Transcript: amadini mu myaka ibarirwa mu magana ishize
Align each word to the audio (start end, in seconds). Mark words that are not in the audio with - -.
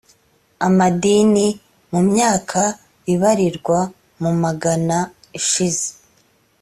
amadini 0.67 1.47
mu 1.91 1.99
myaka 2.11 2.61
ibarirwa 3.13 3.79
mu 4.21 4.31
magana 4.43 4.97
ishize 5.39 5.87